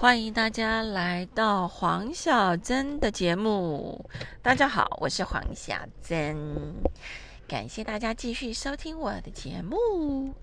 [0.00, 4.08] 欢迎大家来到黄小珍的节目。
[4.40, 6.74] 大家好，我是黄小珍，
[7.46, 10.34] 感谢大家继续收听我的节目。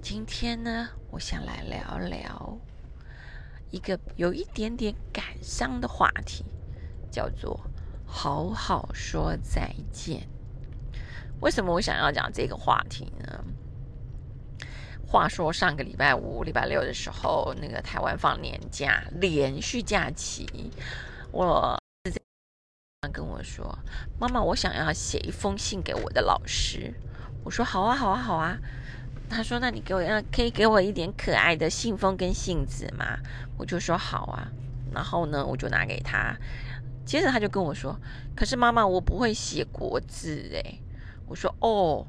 [0.00, 2.56] 今天呢，我想来聊聊
[3.70, 6.46] 一个有一点点感伤的话题，
[7.10, 7.60] 叫做
[8.08, 10.26] “好好说再见”。
[11.42, 13.44] 为什么我想要讲这个话题呢？
[15.10, 20.46] 话说上个礼拜五、礼拜六的时候，那个台湾放年假，连续假期，
[21.32, 21.78] 我
[23.10, 23.78] 跟我说
[24.20, 26.92] ：“妈妈，我想要写一封信给我的老师。”
[27.42, 28.58] 我说：“好啊，好啊，好啊。”
[29.30, 33.18] 他说：“那你给我，可以给我一点可爱的信封跟信纸吗？”
[33.56, 34.52] 我就说：“好啊。”
[34.92, 36.36] 然后呢，我就拿给他。
[37.06, 37.98] 接着他就跟我说
[38.36, 40.82] ：“可是妈妈，我不会写国字。”诶。
[41.26, 42.06] 我说：“哦。”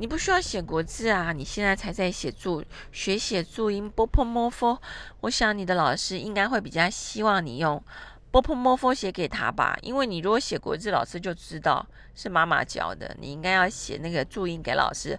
[0.00, 1.32] 你不需要写国字啊！
[1.32, 4.80] 你现在才在写注学写注音波波摩 o
[5.22, 7.82] 我想你的老师应该会比较希望你用
[8.30, 13.12] 波波摩 o 写给他吧，因为你如果写国字，老师就知道是妈妈教的。
[13.20, 15.18] 你应该要写那个注音给老师，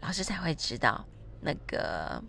[0.00, 1.04] 老师才会知道
[1.42, 2.20] 那个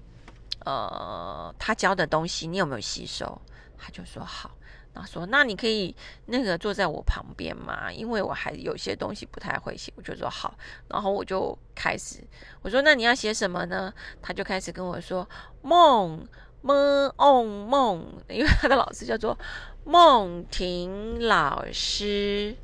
[0.66, 3.42] 呃他教的东西你有没有吸收。
[3.76, 4.52] 他就说好。
[5.06, 7.92] 说：“那你可以那个坐在我旁边吗？
[7.92, 10.58] 因为我还有些东西不太会写。”我就说：“好。”
[10.90, 12.24] 然后我就开始
[12.62, 15.28] 我说：“那你要写什么呢？”他就开始跟我说
[15.62, 16.28] ：“梦
[16.62, 19.38] 梦梦梦，因为他的老师叫做
[19.86, 22.56] 梦婷老师，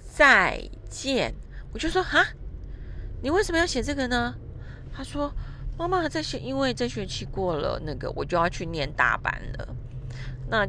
[0.00, 1.34] 再见。”
[1.72, 2.24] 我就说：“哈，
[3.22, 4.34] 你为什么要写这个呢？”
[4.92, 5.32] 他说
[5.78, 9.68] ：“妈妈在写，因为这学期过了那个，我就要去念大班了。”
[10.50, 10.66] 那。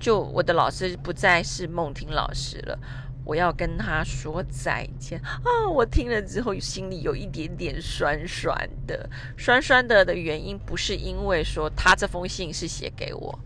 [0.00, 2.78] 就我的老师不再是梦婷老师了，
[3.22, 5.68] 我要跟他说再见啊！
[5.70, 13.38] 我听了之后心里有一点点酸酸的，酸酸的的原因不是因为说他这封信是写给我。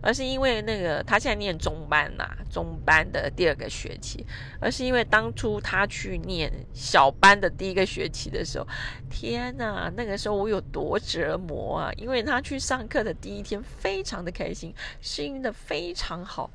[0.00, 4.24] 而是因为那个他现在念中班呐，中班的第二个学期，
[4.60, 8.66] 而是因为当初他去念小班的第一个学期的时候，
[9.08, 11.90] 天呐，那个时候我有多折磨啊！
[11.96, 16.50] 因为他去上课的第一天非常的开心，适应的非常好，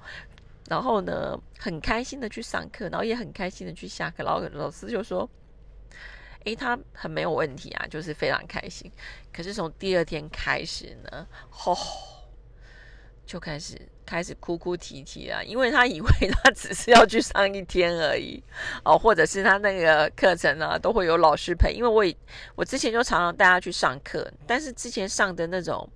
[0.67, 5.29] 然后呢，很开心的去上课，然后也很开心的去下课，然后老师就说
[6.45, 8.91] ：“诶，他很没有问题啊，就是非常开心。”
[9.33, 11.75] 可是从第二天开始呢，吼。
[13.31, 16.09] 就开始开始哭哭啼啼啊，因为他以为
[16.43, 18.43] 他只是要去上一天而已
[18.83, 22.03] 哦，或者是他那个课程呢都会有老师陪，因为我
[22.55, 25.89] 我之前就常常带他去上课，但是之前上的那种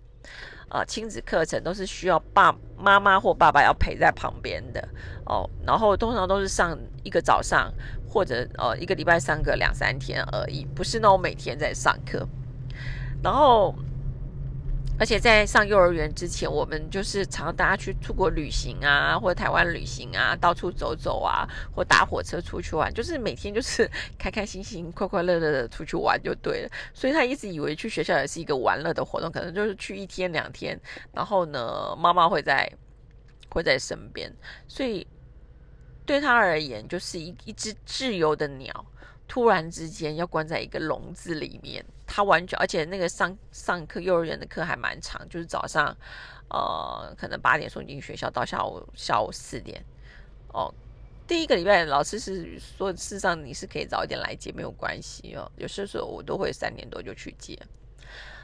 [0.70, 4.88] 呃亲子课程都是需要爸妈妈或爸爸要陪在旁边的
[5.26, 7.70] 哦，然后通常都是上一个早上
[8.08, 12.26] 或者呃一个礼拜上个两三天而已，不是那种每天在上课，
[13.22, 13.76] 然后。
[14.98, 21.46] 而且在上幼儿园之前，我们就是常大家去出国旅行啊，或者台湾旅行啊，到处走走啊，
[21.76, 26.70] 或搭火车出去玩，就是每天就是 开开心心、快快乐乐的出去玩就对了。
[26.94, 30.80] 所以他一直以为去学校也是一个玩乐的活动，可能就是去一天两天，
[31.12, 32.72] 然后呢，妈妈会在
[33.50, 34.34] 会在身边，
[34.68, 35.06] 所以
[36.06, 38.86] 对他而言就是一一只自由的鸟。
[39.28, 41.84] 突然之间要关在一个笼子里面，
[42.16, 45.94] 他完全而且那个上上课幼儿园的课还蛮长，就是早上，
[46.50, 49.84] 呃，可能八点送进学校，到下午下午四点。
[50.54, 50.74] 哦，
[51.28, 55.52] 第一个礼拜老师是说，事实上你是可以早一点来接，没有关系哦。
[55.58, 57.60] 有些时候我都会三点多就去接，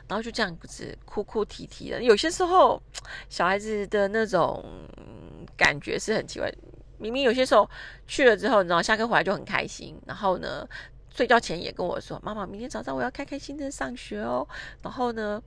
[0.06, 2.04] 然后就这样子哭哭啼啼的。
[2.04, 2.84] 有些时候
[3.30, 4.66] 小孩子的那种
[5.56, 6.52] 感觉是很奇怪。
[6.98, 7.68] 明明有些时候
[8.06, 10.68] 去了之后，然后下课回来就很开心，然后呢，
[11.14, 14.48] 睡觉前也跟我说：“妈妈，明天早上我要开开心心的上学哦。”
[14.82, 15.42] 然后呢，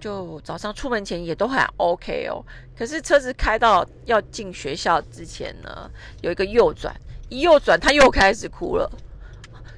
[0.00, 2.44] 就早上出门前也都还 OK 哦。
[2.76, 5.90] 可是车子开到要进学校之前呢，
[6.22, 6.94] 有一个右转，
[7.28, 8.90] 一右转他又开始哭了，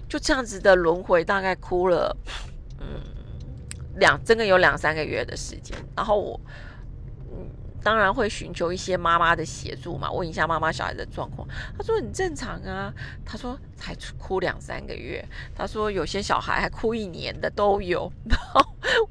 [0.09, 2.17] 就这样子的轮回，大概哭了
[2.81, 3.03] 嗯
[3.97, 5.77] 两，真的有两三个月的时间。
[5.97, 6.41] 然后我。
[7.87, 11.47] 当然会寻求一些妈妈的协助嘛，问一下妈妈小孩的状况。
[11.79, 12.93] 他说很正常啊，
[13.25, 15.25] 他说才哭两三个月，
[15.55, 18.13] 他说有些小孩还哭一年的都有。
[18.29, 18.61] 然后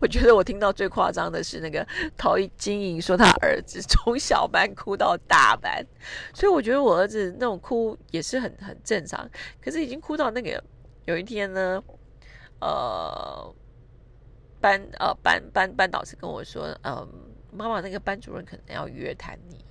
[0.01, 1.88] 我觉得我听到最夸张的是那个
[2.18, 5.81] 陶晶莹说他儿子从小班哭到大班，
[6.33, 9.25] 所以我觉得我儿子那种哭也是很很正常。
[9.62, 10.62] 可是已经哭到那个
[11.06, 11.81] 有一天呢，
[12.60, 13.56] 呃，
[14.60, 17.31] 班呃班班班导师跟我说，嗯。
[17.55, 19.63] 妈妈，那个班主任可能要约谈你，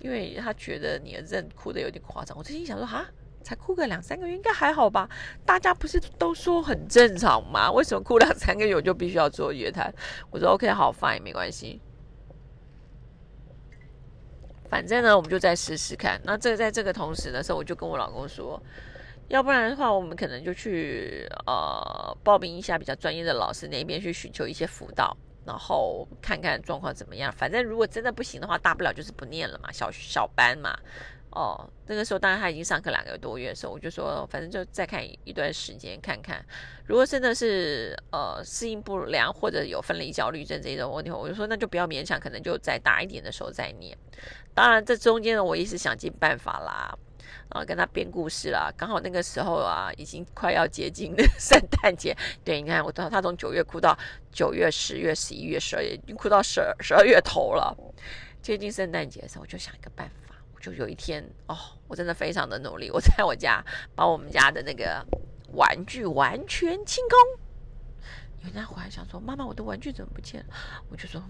[0.00, 2.36] 因为他觉得你的认哭的有点夸张。
[2.36, 3.06] 我最近想说，哈，
[3.42, 5.08] 才哭个两三个月，应该还好吧？
[5.46, 7.72] 大家不是都说很正常吗？
[7.72, 9.92] 为什么哭两三个月我就必须要做约谈？
[10.30, 11.80] 我说 OK，好，fine，没关系。
[14.68, 16.20] 反正呢，我们就再试试看。
[16.24, 18.58] 那这在这个同时的时候，我就跟我老公说，
[19.28, 25.14] 要不然的话，我们可能就去呃报名一下比较专业的老师那边去寻求一些辅导。
[25.44, 30.78] 然后看看状况怎么样，反正如果真的不行的话，大不了就是不念了嘛，小小班嘛。
[31.34, 36.44] 哦，那个时候当然他已经上课两个多月的时候，我就说，反正就再看一段时间看看。
[36.84, 43.96] 如果真的是呃适应不良或者有分离焦虑症这种问题，我就说那就不要勉强，可能就再大一点的时候再念。
[44.52, 46.94] 当然这中间呢，我也是想尽办法啦。
[47.48, 52.16] 啊，跟他编故事啦，刚好那个时候啊，已经快要接近 圣诞节。
[52.44, 53.96] 对，你看，我到他从九月哭到
[54.30, 57.76] 九月、十月、十一月、十二月，已经哭到十二十二月头了。
[58.40, 61.56] 接近圣诞节的时候，我就想一个办法，我就有一天哦，
[61.86, 63.64] 我真的非常的努力，我在我家
[63.94, 65.04] 把我们家的那个
[65.52, 67.41] 玩具完全清空。
[68.42, 70.46] 人家回来想说：“妈妈，我的玩具怎么不见了？”
[70.90, 71.22] 我就说。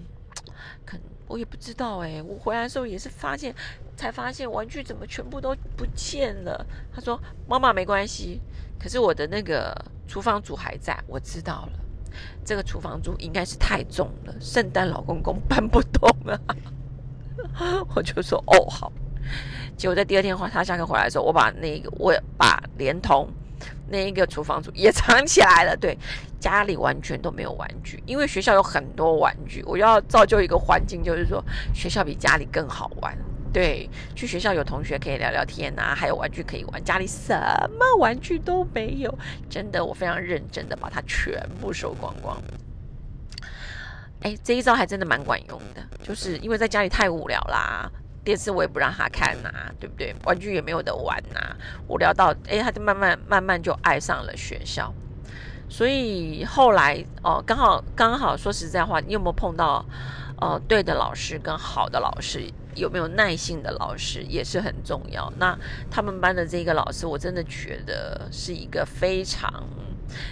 [0.84, 3.54] 可我也不知道哎，我回来的时候也是发现，
[3.96, 6.66] 才发现玩具怎么全部都不见了。
[6.92, 8.40] 他说：“妈妈没关系，
[8.78, 9.74] 可是我的那个
[10.06, 11.78] 厨房主还在。”我知道了，
[12.44, 16.40] 这个厨房主应该是太重了，圣诞老公公搬不动了。
[17.94, 18.92] 我就说：“哦，好。”
[19.76, 23.28] 结果在第二天他下课回来的时候，我把那个我把连同。
[23.88, 25.96] 那一个厨房组也藏起来了，对，
[26.40, 31.44] 家里完全都没有玩具，因为学校有很多玩具，我要造就一个环境，就是说
[31.74, 33.16] 学校比家里更好玩。
[33.52, 37.34] 对，去学校有同学可以聊聊天啊，还有玩具可以玩，家里什
[37.78, 39.18] 么玩具都没有，
[39.50, 42.40] 真的，我非常认真的把它全部收光光。
[44.22, 47.90] 哎，这一招还真的蛮管用的，就是因为在家里太无聊啦。
[48.24, 50.14] 电视我也不让他看呐，对不对？
[50.24, 51.56] 玩具也没有得玩呐，
[51.88, 54.92] 无聊到哎，他就慢慢慢慢就爱上了学校。
[55.68, 59.84] 所以后来哦，刚好刚好说实在话，你有没有碰到
[60.38, 62.50] 哦对的老师跟好的老师？
[62.74, 65.30] 有没有耐心的老师也是很重要。
[65.38, 65.58] 那
[65.90, 69.62] 他们班的这个老师，我真的觉得是一个非常。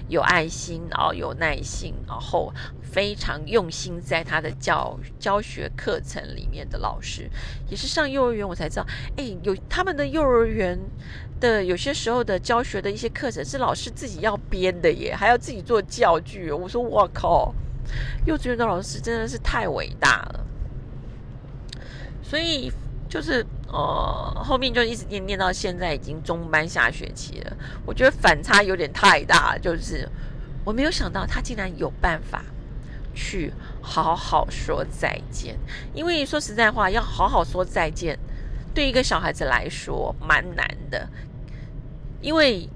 [0.09, 2.53] 有爱心，然后有耐心，然后
[2.93, 7.31] 非常用心在他的教教学课程里面的老师，
[7.69, 10.79] 也是上幼儿园我才知道，哎，有他们的幼儿园
[11.41, 16.51] 的有些时候的教学的一些课程是老师自己要编的耶，还要自己做教具。
[16.51, 17.55] 我说我靠，
[18.27, 20.47] 幼稚园的老师真的是太伟大了，
[22.23, 22.73] 所以。
[23.11, 27.57] 就是呃，后面就一直念念到现在，已经中班下学期了。
[27.85, 30.09] 我觉得反差有点太大，就是
[30.65, 32.45] 我没有想到他竟然有办法
[33.21, 33.53] 去
[33.83, 35.59] 好好说再见。
[35.93, 38.19] 因为说实在话，要好好说再见，
[38.73, 41.07] 对一个小孩子来说蛮难的，
[42.23, 42.67] 因为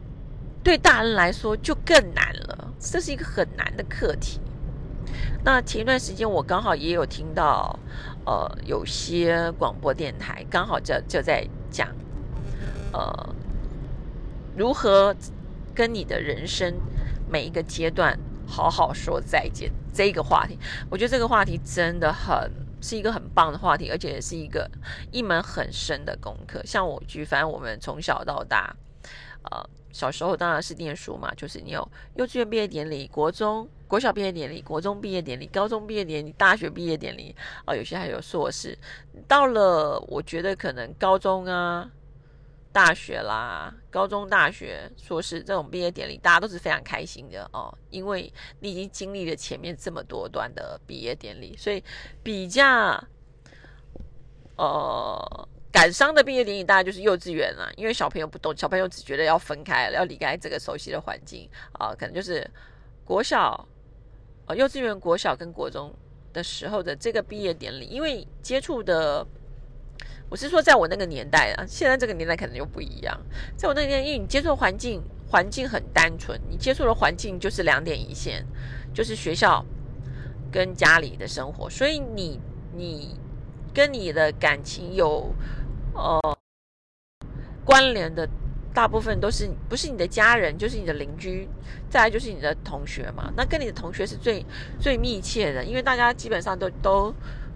[0.62, 2.74] 对大人来说就更难了。
[2.78, 4.38] 这是一个很难的课题。
[5.42, 7.78] 那前一段时间，我刚好也有听到。
[8.26, 11.94] 呃，有些广播电台刚好就就在讲，
[12.90, 13.34] 呃，
[14.56, 15.14] 如何
[15.74, 16.72] 跟你的人生
[17.30, 18.18] 每一个阶段
[18.54, 20.56] 好好说再见这个话题。
[20.88, 24.70] 我觉得这个话题真的很是一个很棒的话题，而且是一个
[25.10, 26.62] 一门很深的功课。
[26.64, 28.76] 像我举凡我们从小到大，
[29.50, 29.68] 呃。
[29.94, 37.32] 小时候当然是念书嘛，就是你有幼稚园毕业典礼、国中、国小毕业典礼、国中毕业典礼、高中毕业典礼、大学毕业典礼
[37.64, 38.76] 啊，有些还有硕士。
[39.28, 41.88] 到了我觉得可能高中啊、
[42.74, 51.82] 大学啦、高中、大学、硕士这种毕业典礼，大家都是非常开心的哦，因为你已经经历了前面这么多段的毕业典礼，所以
[52.22, 53.02] 比较
[54.56, 55.48] 呃。
[55.74, 62.48] 感伤的毕业典礼大概就是幼稚园了，因为小朋友不懂，小朋友只觉得要分开，要离开这个熟悉的环境啊，可能就是
[63.04, 63.66] 国小、
[64.46, 65.92] 呃幼稚园、国小跟国中
[66.32, 69.26] 的时候的这个毕业典礼，因为接触的，
[70.34, 73.16] 我是说在我那个年代啊，现在这个年代可能又不一样，
[73.56, 78.44] 在我那个年代，因为你接触环境，环境很单纯，你接触的环境就是两点一线，
[78.92, 79.64] 就是学校
[80.50, 82.40] 跟家里的生活，所以你
[82.72, 83.16] 你
[83.72, 85.32] 跟你的感情有。
[85.94, 86.20] 呃，
[87.64, 88.28] 关联的
[88.74, 91.48] 大部分都是不是你的家人，就是你的邻居，
[91.88, 93.32] 再来就是你的同学嘛。
[93.36, 94.44] 那跟你的同学是最
[94.80, 97.14] 最密切的，因为大家基本上都都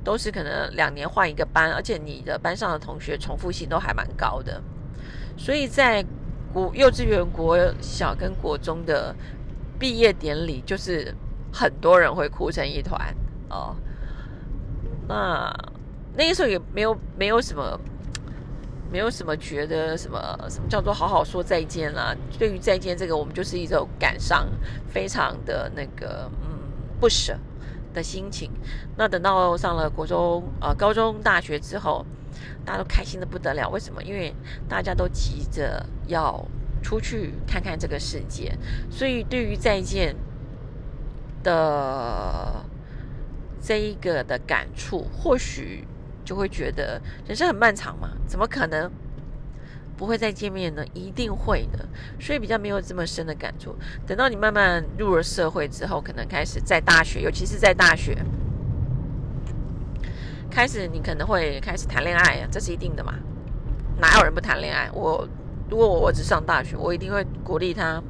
[0.08, 4.58] 都是可能两年换一个班，而且你的班上的同学重复性都还蛮高的。
[5.36, 6.02] 所以在
[6.50, 9.14] 国幼稚园、国小跟国中的
[9.78, 11.14] 毕业典礼，就是
[11.52, 13.14] 很多人会哭成一团
[13.50, 13.76] 哦。
[15.06, 15.54] 那
[16.16, 17.78] 那个时候也没有没有什么。
[18.90, 22.16] 没有什么觉得什么什么叫做好好说再见啦。
[22.38, 24.48] 对于再见这个，我们就是一种感伤，
[24.88, 26.48] 非常的那个嗯
[26.98, 27.36] 不舍
[27.98, 28.48] 的心情。
[28.96, 32.06] 那等到上了国中、呃高中、大学之后，
[32.64, 33.68] 大家都开心的不得了。
[33.68, 34.00] 为什么？
[34.04, 34.32] 因为
[34.68, 36.42] 大家都急着要
[36.80, 38.56] 出去看看这个世界，
[38.88, 40.14] 所以对于再见
[41.42, 42.64] 的
[43.60, 45.84] 这一个的感触，或许
[46.24, 48.88] 就会觉得人生很漫长嘛，怎么可能？
[49.98, 51.86] 不会再见面呢，一定会的，
[52.20, 53.74] 所以比较没有这么深的感触。
[54.06, 58.16] 等到你慢慢入了社会之后，可能开始在大学，尤其是在大学，
[60.48, 63.12] 开始你可能会开始谈恋爱，这是一定的嘛。
[64.00, 64.88] 哪有人不谈恋爱？
[64.92, 65.28] 我
[65.68, 68.00] 如果我只上大学，我一定会鼓励他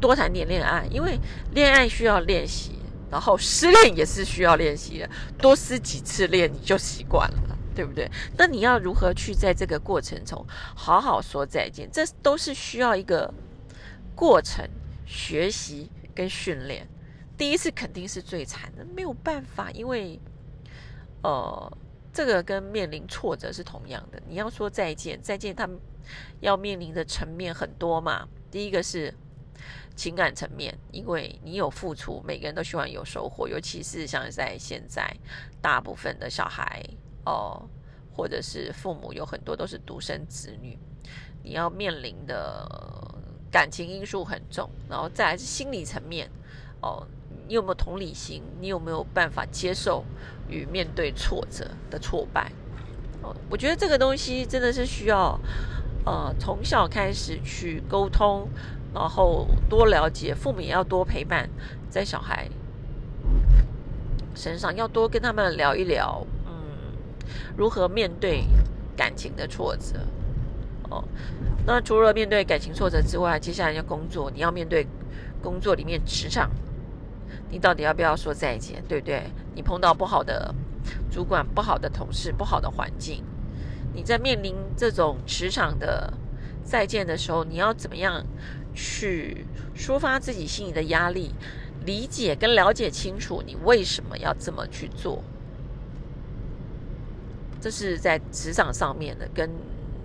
[0.00, 1.20] 多谈点恋爱，因为
[1.52, 2.78] 恋爱需要练习，
[3.10, 7.58] 然后失恋也是需要练习的，多失几次恋你就习惯了。
[7.80, 8.06] 对不对？
[8.36, 10.44] 那你要如何去在这个过程中
[10.76, 11.88] 好好说再见？
[11.90, 13.32] 这都是需要一个
[14.14, 14.68] 过程、
[15.06, 16.86] 学习跟训练。
[17.38, 20.20] 第一次肯定是最惨的，没有办法，因为
[21.22, 21.78] 呃，
[22.12, 24.22] 这个跟面临挫折是同样的。
[24.28, 25.80] 你要说再见，再见，他们
[26.40, 28.28] 要面临的层面很多嘛。
[28.50, 29.14] 第一个是
[29.96, 35.10] 情感层面，因为你有付出，每个人都希望有收获，尤其是像在现在，
[35.62, 36.84] 大部分的小孩。
[37.24, 37.62] 哦，
[38.14, 40.78] 或者是父母有很多都是独生子女，
[41.42, 42.66] 你要面临的
[43.50, 46.30] 感情因素很重，然后再来是心理层面，
[46.80, 47.06] 哦，
[47.46, 48.42] 你有没有同理心？
[48.60, 50.04] 你有没有办法接受
[50.48, 52.50] 与面对挫折的挫败？
[53.22, 55.38] 哦，我觉得这个东西真的是需要，
[56.06, 58.48] 呃，从小开始去沟通，
[58.94, 61.48] 然后多了解，父母也要多陪伴
[61.90, 62.48] 在小孩
[64.34, 66.26] 身上，要多跟他们聊一聊。
[67.56, 68.44] 如何面对
[68.96, 70.06] 感情的挫折？
[70.90, 71.04] 哦，
[71.66, 74.86] 那除了面对感情挫折之外，接下来要工作，你要面对
[75.40, 76.50] 工作里面职场，
[77.48, 78.82] 你到底要不要说再见？
[78.88, 79.22] 对不对？
[79.54, 80.52] 你碰到不好的
[81.10, 83.22] 主管、不好的同事、不好的环境，
[83.94, 86.12] 你在面临这种职场的
[86.64, 88.24] 再见的时候，你要怎么样
[88.74, 89.46] 去
[89.76, 91.32] 抒发自己心里的压力，
[91.86, 95.22] 理解跟了解清楚你为什么要这么去做？
[97.60, 99.50] 这是在职场上面的，跟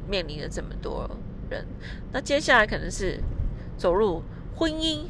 [0.07, 1.09] 面临了这么多
[1.49, 1.65] 人，
[2.11, 3.19] 那接下来可能是
[3.77, 4.21] 走入
[4.55, 5.05] 婚姻。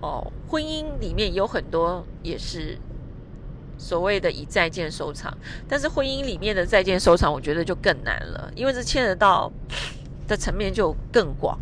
[0.00, 2.78] 哦，婚姻里面有很多也是
[3.76, 5.36] 所谓的以再见收场，
[5.68, 9.52] 但是婚姻里面的再见收场，我觉得就更难了，因为这牵扯到
[10.26, 11.58] 的层面就更广。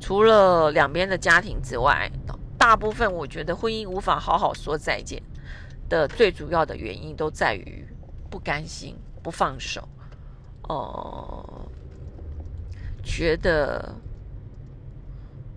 [0.00, 2.10] 除了两边的家庭之外，
[2.56, 5.22] 大部分我觉得婚姻无法好好说再见
[5.88, 7.84] 的最主要的原因都在于。
[8.30, 9.88] 不甘心，不放手，
[10.62, 11.68] 哦，
[13.02, 13.94] 觉得，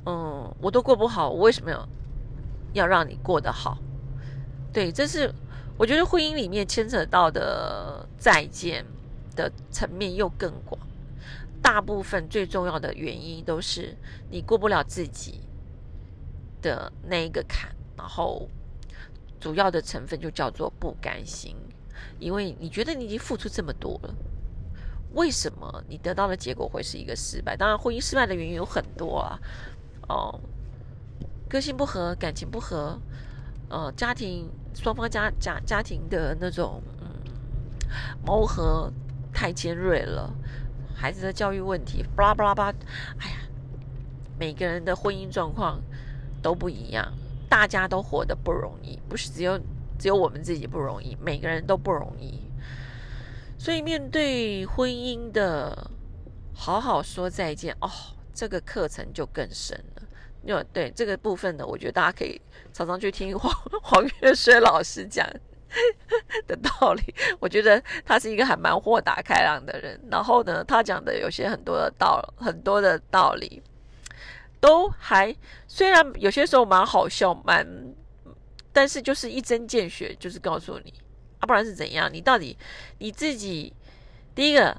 [0.05, 1.87] 嗯，我都过不好，我为什么要
[2.73, 3.77] 要让你过得好？
[4.73, 5.33] 对，这是
[5.77, 8.85] 我觉得婚姻里面牵扯到的再见
[9.35, 10.79] 的层面又更广。
[11.61, 13.95] 大部分最重要的原因都是
[14.31, 15.41] 你过不了自己
[16.61, 18.49] 的那一个坎，然后
[19.39, 21.55] 主要的成分就叫做不甘心。
[22.19, 24.13] 因为你觉得你已经付出这么多了，
[25.13, 27.57] 为什么你得到的结果会是一个失败？
[27.57, 29.39] 当然，婚姻失败的原因有很多啊，
[30.07, 30.39] 哦，
[31.49, 32.99] 个性不合、感情不合，
[33.69, 37.07] 呃，家庭双方家家家庭的那种嗯
[38.25, 38.91] 磨合
[39.33, 40.33] 太尖锐了，
[40.95, 42.69] 孩子的教育问题，巴拉巴拉巴，
[43.19, 43.37] 哎呀，
[44.39, 45.81] 每个人的婚姻状况
[46.41, 47.11] 都不一样，
[47.49, 49.59] 大家都活得不容易，不是只有。
[50.01, 52.49] 只有我们自己不容易，每个人都不容易，
[53.55, 55.91] 所以面对婚姻的
[56.55, 57.87] 好好说再见哦，
[58.33, 60.01] 这个课程就更深了。
[60.43, 62.41] 因为对这个部分呢，我觉得大家可以
[62.73, 63.53] 常常去听黄
[63.83, 65.23] 黄月水老师讲
[66.47, 67.13] 的道理。
[67.39, 73.61] 我觉得他是一个还蛮豁达开朗的人，然后呢，他讲的有些很多的道很多的道理，
[74.59, 75.35] 都还
[75.67, 77.93] 虽然有些时候蛮好笑，蛮。
[78.73, 80.93] 但是就是一针见血，就是告诉你，
[81.39, 82.09] 啊，不然是怎样？
[82.11, 82.57] 你到底
[82.99, 83.73] 你自己
[84.33, 84.75] 第一个，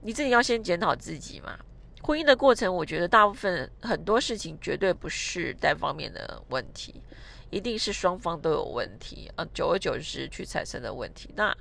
[0.00, 1.58] 你自己要先检讨自己嘛。
[2.02, 7.02] 婚姻的过程，我觉得大部分很多事情绝对不是单方面的问题，
[7.50, 11.30] 一定是双方都有问题啊，久而久之去产生的问题。
[11.36, 11.54] 那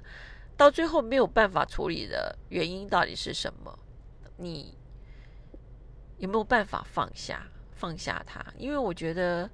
[0.55, 3.77] 到最后没有办法处理的原因到底是什么？
[4.37, 4.73] 你
[6.17, 7.45] 有没有办法放下
[7.75, 8.45] 放下它？
[8.57, 9.49] 因为我觉得。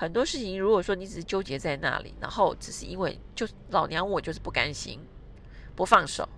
[0.00, 5.00] 很多事情，如果说你只是纠结在那里，然后只是因为就老娘我就是不甘心，
[5.74, 6.28] 不放手，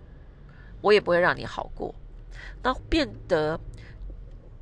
[0.80, 1.94] 我也不会让你好过，
[2.62, 3.60] 那变得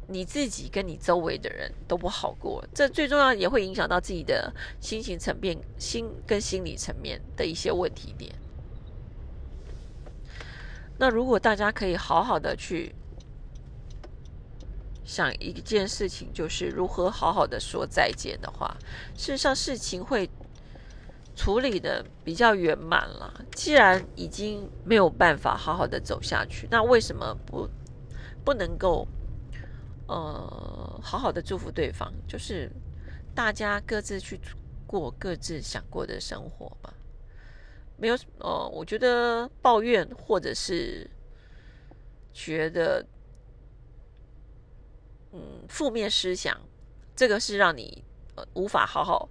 [0.09, 8.35] 你自己跟你周围的人都不好过，这最重要也会影响到自己的心情层面、心跟心理层面的一些问题点。
[10.99, 12.93] 那如果大家可以好好的去
[15.09, 18.77] 想一件事情，就是如何好好的说再见的话，
[19.17, 20.29] 事实上事情会
[21.35, 23.43] 处理的比较圆满了。
[23.53, 27.67] 既然已经没有办法好好的走下去，那为什么不
[28.45, 29.09] 不能够
[30.09, 32.13] 呃好好的祝福对方？
[32.27, 32.71] 就是
[33.35, 34.39] 大家各自去
[34.87, 36.93] 过各自想过的生活嘛。
[37.97, 41.11] 没有呃，我觉得抱怨或者是
[42.35, 43.05] 觉得
[45.33, 46.57] 嗯负面思想，
[47.15, 48.03] 这个是让你
[48.35, 49.29] 呃无法好好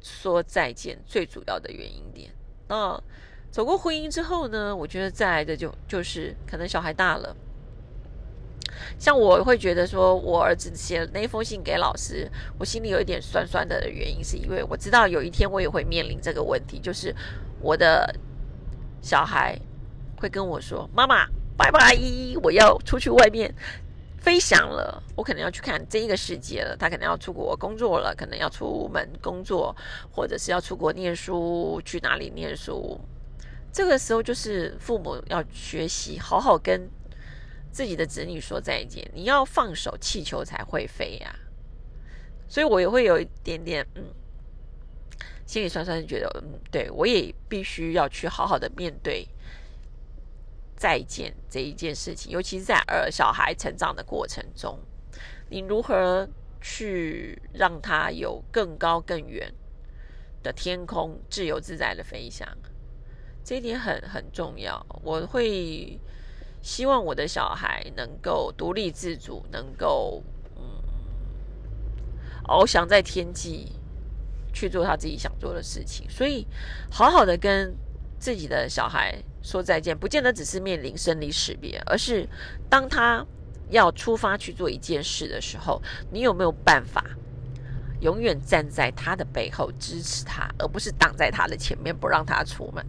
[0.00, 2.30] 说再见最主要的原因点。
[2.68, 3.02] 那
[3.50, 7.36] 走过婚姻之后呢，我觉得再来的就就是可能小孩大了，
[8.98, 17.14] 像我会觉得说我儿子写那封信给老师，我心里有一点酸酸的原因，是因为我知道有一天我也会面临这个问题，就是。
[17.58, 18.14] 我的
[19.00, 19.58] 小孩
[20.18, 21.98] 会跟我说：“妈妈，拜拜，
[22.42, 23.52] 我要出去外面
[24.26, 26.76] 飞翔了，我可能要去看这一个世界了。
[26.76, 29.72] 他可能要出国工作了，可能要出门工作，
[30.10, 33.00] 或者是要出国念书，去哪里念书？
[33.72, 36.90] 这个时候就是父母要学习，好好跟
[37.70, 39.08] 自己的子女说再见。
[39.14, 41.32] 你要放手，气球才会飞呀。
[42.48, 44.02] 所以我也会有一点点嗯。”
[45.46, 49.24] 心里酸酸觉得，嗯，对我也必须要去好好的面对
[50.76, 54.78] 再见这一件事情，尤其是在儿小孩成长的过程中，
[55.48, 56.28] 你如何
[56.60, 59.52] 去让他有更高更远
[60.42, 62.46] 的天空，自由自在的飞翔，
[63.42, 64.84] 这一点很很重要。
[65.02, 65.98] 我会
[66.62, 70.22] 希望我的小孩能够独立自主，能够
[70.56, 70.62] 嗯
[72.44, 73.72] 翱翔在天际。
[74.58, 76.46] 去做他自己想做的事情，所以
[76.90, 77.76] 好好的跟
[78.18, 82.28] 自己的小孩说再见，不见得只是面临生离死别，而是
[82.68, 83.24] 当他
[83.70, 85.80] 要出发去做一件事的时候，
[86.10, 87.04] 你有没有办法
[88.00, 92.84] 永远站在他的背后支持他，而不是挡在他的前面不让他出门？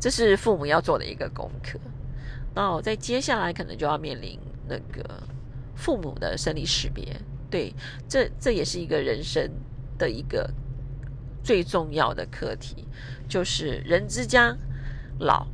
[0.00, 1.78] 这是父母要做的一个功课。
[2.56, 4.36] 那在接下来可能就要面临
[4.68, 5.22] 那个
[5.76, 7.16] 父母的生离死别，
[7.48, 7.72] 对，
[8.08, 9.48] 这这也是一个人生
[9.96, 10.52] 的一个。
[11.42, 12.86] 最重要的课题
[13.26, 14.54] 就是人之将
[15.20, 15.46] 老，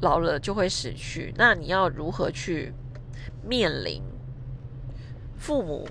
[0.00, 1.32] 老了就会死去。
[1.36, 2.72] 那你要如何去
[3.42, 4.02] 面临
[5.38, 5.88] 父母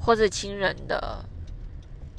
[0.00, 1.24] 或者亲人的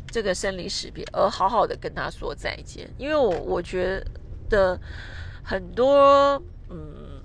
[0.08, 2.90] 这个生离死别，而好好的跟他说再见？
[2.98, 4.04] 因为我我觉
[4.50, 4.80] 得
[5.44, 7.22] 很多嗯，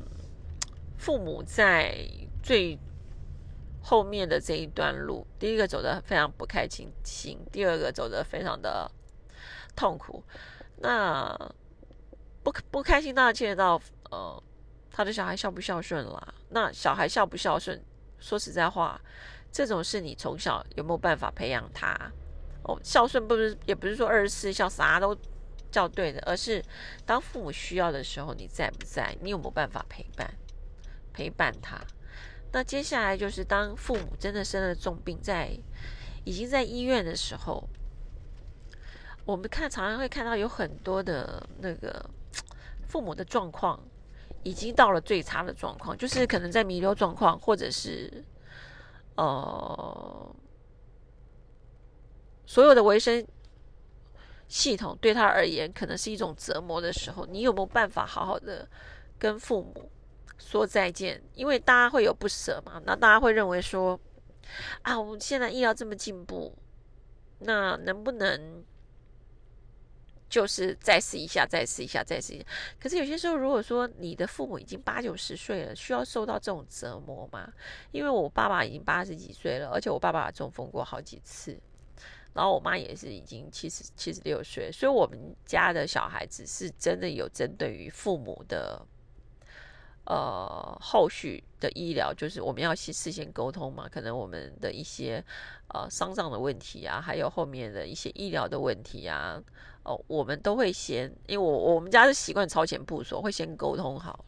[0.96, 2.06] 父母在
[2.42, 2.78] 最。
[3.84, 6.68] 后面的这一段路，第一个走的非常不开
[7.02, 8.88] 心，第二个走的非常的
[9.74, 10.22] 痛苦。
[10.76, 11.36] 那
[12.42, 14.42] 不不开心，当然牵扯到呃，
[14.90, 16.34] 他的小孩孝不孝顺啦。
[16.50, 17.82] 那小孩孝不孝顺，
[18.18, 19.00] 说实在话，
[19.50, 21.96] 这种是你从小有没有办法培养他？
[22.64, 25.16] 哦，孝顺不是也不是说二十四孝啥都
[25.70, 26.62] 叫对的，而是
[27.04, 29.16] 当父母需要的时候，你在不在？
[29.20, 30.32] 你有没有办法陪伴
[31.12, 31.80] 陪伴他？
[32.52, 35.50] 那接下来就是，当父母真的生了重病，在
[36.24, 37.66] 已经在医院的时候，
[39.24, 42.04] 我们看常常会看到有很多的那个
[42.92, 43.82] 父母的状况，
[44.42, 48.22] 已经到了最差的状况，就是可能在弥留状况，或者是
[49.16, 50.36] 呃，
[52.44, 53.26] 所有的维生
[54.46, 58.68] 系统对他而言可能是一种折磨的时候，你有没有办法好好的
[59.18, 59.90] 跟父母？
[60.36, 62.82] 说再见，因为大家会有不舍嘛。
[62.84, 63.98] 那大家会认为说，
[64.82, 66.54] 啊，我们现在医疗这么进步，
[67.38, 68.62] 那能不能
[70.32, 72.46] 就是再试一下，再试一下，再试一下？
[72.80, 77.52] 可是有些时候，如果说你的父母已经八九十岁了，需要受到这种折磨吗？
[77.90, 81.60] 因为我爸爸已经八十几岁了，而且我爸爸中风过好几次，
[82.32, 88.80] 然后我妈也是已经七十七十六岁，所以我们家的小孩子是真的有针对于父母的。
[90.04, 95.24] 呃，后续的医疗就是我们要先事先沟通嘛，可能我们的一些
[95.68, 99.40] 呃丧葬的问题啊，还有后面的一些医疗的问题啊，
[99.84, 104.24] 哦，我们都会先，因为我我们家是习惯超前部署，会先沟通好。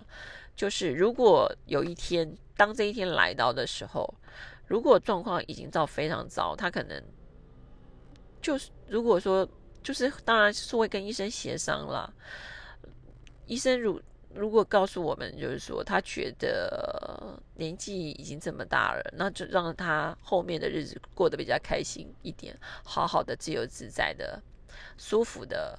[0.54, 4.08] 就是如果有一天，当这一天来到的时候，
[4.68, 7.02] 如果状况已经到非常糟，他可能
[8.40, 9.46] 就是如果说
[9.82, 12.14] 就是当然是会跟医生协商了，
[13.46, 14.00] 医生如。
[14.34, 24.42] 如果告诉我们，就是说他觉得年纪已经这么大了，那就让他后面的日子过得比较开心一点，好好的、自由自在的、
[24.98, 25.78] 舒服的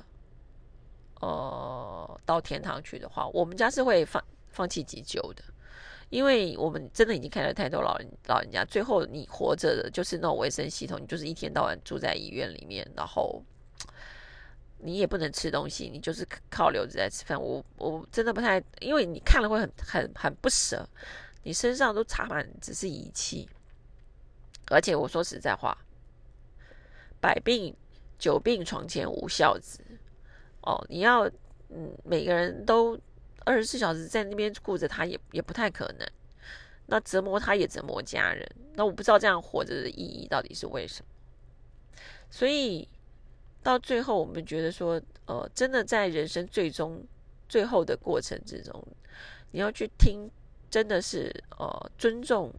[1.19, 5.43] 呃到天堂去的话，我们家是会放放弃急救的，
[6.09, 13.43] 因为我们真的已经看了太多老人老人家，最后你活着的就是那种卫生系统，你就是一天到晚住在医院里面，然后。
[14.85, 17.41] 你也不能吃东西，你就是靠流着在吃饭。
[17.41, 20.87] 我我真的不太，因为你看了会很很很不舍，
[21.41, 23.49] 你身上都插满只是仪器，
[24.67, 25.75] 而且我说实在话，
[27.19, 27.75] 百病
[28.19, 29.79] 久病床前无孝子
[30.61, 31.27] 哦，你要
[31.69, 32.95] 嗯每个人都
[33.43, 36.07] 二十四小时在那边顾着他，也也不太可能。
[36.85, 42.87] 那折磨他也折磨家人，那我不知道这样活着的意义到底是为什么，所以。
[43.65, 47.03] 到最后，我们觉得说，呃，真的在人生最终、
[47.49, 48.87] 最后的过程之中，
[49.49, 50.29] 你要去听，
[50.69, 52.53] 真的是呃，尊重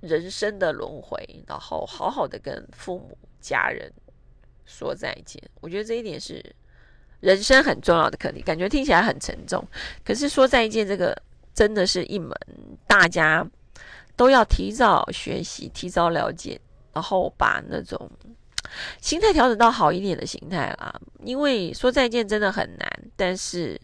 [0.00, 3.88] 人生的轮回，然后好好的跟父母、家人
[4.64, 5.40] 说再见。
[5.60, 6.44] 我觉得这一点是
[7.20, 8.42] 人生很重要的课题。
[8.42, 9.64] 感觉听起来很沉重，
[10.04, 11.16] 可是说再见，这个
[11.54, 12.36] 真的是一门
[12.88, 13.48] 大家
[14.16, 16.60] 都要提早学习、提早了解，
[16.92, 18.10] 然后把那种。
[19.00, 23.80] 心态调整到好一点的心态啦，因为说再见真的很难，但是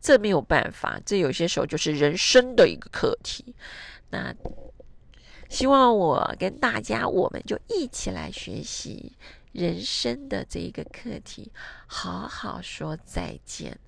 [0.00, 3.54] 这没有办法，这有些时候就是人生的一个课题。
[4.10, 4.34] 那
[5.48, 9.12] 希望我跟大家，我们就一起来学习
[9.52, 11.50] 人生的这一个课题，
[11.86, 13.78] 好好说再见，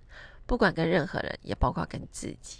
[0.46, 2.58] 不管跟任何人，也包括跟自己。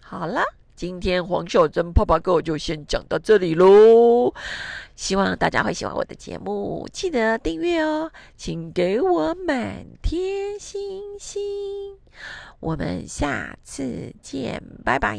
[0.00, 0.42] 好了。
[0.76, 4.34] 今天黄小珍泡泡哥就先讲到这里喽，
[4.96, 11.40] 希望大家会喜欢我的节目，记得订阅哦，请给我满天星星，
[12.58, 15.16] 我们下次见，拜拜。